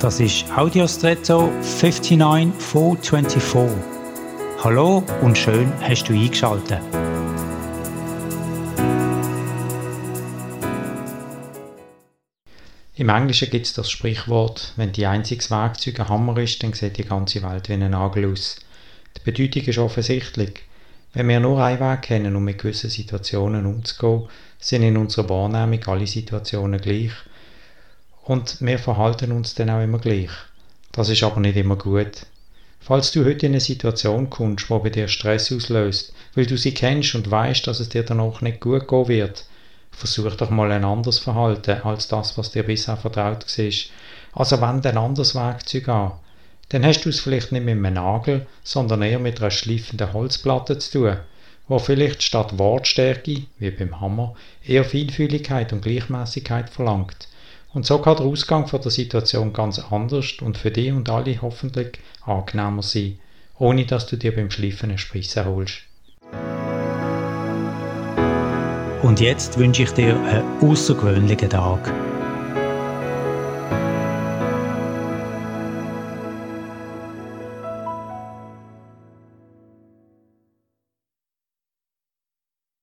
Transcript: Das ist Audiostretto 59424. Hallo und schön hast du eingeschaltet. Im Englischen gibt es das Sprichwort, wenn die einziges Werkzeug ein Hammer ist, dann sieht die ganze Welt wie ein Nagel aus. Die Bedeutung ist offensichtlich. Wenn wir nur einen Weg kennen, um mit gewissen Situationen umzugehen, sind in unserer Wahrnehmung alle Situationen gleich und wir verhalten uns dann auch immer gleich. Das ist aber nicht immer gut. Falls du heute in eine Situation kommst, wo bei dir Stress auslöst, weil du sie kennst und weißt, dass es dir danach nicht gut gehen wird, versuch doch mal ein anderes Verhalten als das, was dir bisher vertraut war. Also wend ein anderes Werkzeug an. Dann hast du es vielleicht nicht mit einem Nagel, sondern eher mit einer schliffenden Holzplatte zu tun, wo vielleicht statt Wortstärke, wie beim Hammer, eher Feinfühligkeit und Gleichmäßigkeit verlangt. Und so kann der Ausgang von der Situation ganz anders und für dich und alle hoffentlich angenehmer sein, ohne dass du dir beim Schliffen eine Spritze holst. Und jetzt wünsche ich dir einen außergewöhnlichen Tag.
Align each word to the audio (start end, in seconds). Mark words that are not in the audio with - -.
Das 0.00 0.20
ist 0.20 0.44
Audiostretto 0.54 1.50
59424. 1.62 3.82
Hallo 4.62 5.02
und 5.22 5.38
schön 5.38 5.72
hast 5.80 6.04
du 6.04 6.12
eingeschaltet. 6.12 6.82
Im 12.94 13.08
Englischen 13.08 13.48
gibt 13.48 13.64
es 13.64 13.72
das 13.72 13.90
Sprichwort, 13.90 14.74
wenn 14.76 14.92
die 14.92 15.06
einziges 15.06 15.50
Werkzeug 15.50 16.00
ein 16.00 16.10
Hammer 16.10 16.36
ist, 16.36 16.62
dann 16.62 16.74
sieht 16.74 16.98
die 16.98 17.04
ganze 17.04 17.42
Welt 17.42 17.70
wie 17.70 17.72
ein 17.72 17.90
Nagel 17.90 18.30
aus. 18.30 18.56
Die 19.16 19.22
Bedeutung 19.24 19.62
ist 19.62 19.78
offensichtlich. 19.78 20.64
Wenn 21.14 21.28
wir 21.28 21.40
nur 21.40 21.64
einen 21.64 21.80
Weg 21.80 22.02
kennen, 22.02 22.36
um 22.36 22.44
mit 22.44 22.58
gewissen 22.58 22.90
Situationen 22.90 23.64
umzugehen, 23.64 24.28
sind 24.58 24.82
in 24.82 24.98
unserer 24.98 25.30
Wahrnehmung 25.30 25.82
alle 25.86 26.06
Situationen 26.06 26.82
gleich 26.82 27.12
und 28.26 28.60
wir 28.60 28.78
verhalten 28.80 29.30
uns 29.30 29.54
dann 29.54 29.70
auch 29.70 29.82
immer 29.82 29.98
gleich. 29.98 30.30
Das 30.90 31.08
ist 31.08 31.22
aber 31.22 31.40
nicht 31.40 31.56
immer 31.56 31.76
gut. 31.76 32.26
Falls 32.80 33.12
du 33.12 33.24
heute 33.24 33.46
in 33.46 33.52
eine 33.52 33.60
Situation 33.60 34.30
kommst, 34.30 34.68
wo 34.68 34.80
bei 34.80 34.90
dir 34.90 35.06
Stress 35.06 35.52
auslöst, 35.52 36.12
weil 36.34 36.46
du 36.46 36.56
sie 36.56 36.74
kennst 36.74 37.14
und 37.14 37.30
weißt, 37.30 37.66
dass 37.66 37.78
es 37.78 37.88
dir 37.88 38.02
danach 38.02 38.40
nicht 38.40 38.60
gut 38.60 38.88
gehen 38.88 39.08
wird, 39.08 39.44
versuch 39.92 40.34
doch 40.34 40.50
mal 40.50 40.72
ein 40.72 40.84
anderes 40.84 41.20
Verhalten 41.20 41.82
als 41.82 42.08
das, 42.08 42.36
was 42.36 42.50
dir 42.50 42.64
bisher 42.64 42.96
vertraut 42.96 43.46
war. 43.46 43.72
Also 44.32 44.60
wend 44.60 44.86
ein 44.86 44.98
anderes 44.98 45.34
Werkzeug 45.36 45.88
an. 45.88 46.12
Dann 46.70 46.84
hast 46.84 47.04
du 47.04 47.10
es 47.10 47.20
vielleicht 47.20 47.52
nicht 47.52 47.64
mit 47.64 47.76
einem 47.76 47.94
Nagel, 47.94 48.46
sondern 48.64 49.02
eher 49.02 49.20
mit 49.20 49.40
einer 49.40 49.52
schliffenden 49.52 50.12
Holzplatte 50.12 50.78
zu 50.78 50.98
tun, 50.98 51.16
wo 51.68 51.78
vielleicht 51.78 52.24
statt 52.24 52.58
Wortstärke, 52.58 53.42
wie 53.58 53.70
beim 53.70 54.00
Hammer, 54.00 54.34
eher 54.66 54.84
Feinfühligkeit 54.84 55.72
und 55.72 55.82
Gleichmäßigkeit 55.82 56.70
verlangt. 56.70 57.28
Und 57.76 57.84
so 57.84 57.98
kann 57.98 58.16
der 58.16 58.24
Ausgang 58.24 58.66
von 58.66 58.80
der 58.80 58.90
Situation 58.90 59.52
ganz 59.52 59.78
anders 59.78 60.38
und 60.40 60.56
für 60.56 60.70
dich 60.70 60.92
und 60.92 61.10
alle 61.10 61.42
hoffentlich 61.42 61.98
angenehmer 62.24 62.82
sein, 62.82 63.18
ohne 63.58 63.84
dass 63.84 64.06
du 64.06 64.16
dir 64.16 64.34
beim 64.34 64.50
Schliffen 64.50 64.88
eine 64.88 64.98
Spritze 64.98 65.44
holst. 65.44 65.82
Und 69.02 69.20
jetzt 69.20 69.58
wünsche 69.58 69.82
ich 69.82 69.90
dir 69.90 70.18
einen 70.18 70.58
außergewöhnlichen 70.62 71.50
Tag. 71.50 71.92